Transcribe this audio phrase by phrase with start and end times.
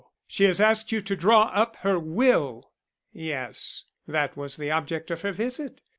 [0.25, 2.71] she has asked you to draw up her will!"
[3.13, 3.83] "Yes.
[4.07, 5.79] That was the object of her visit.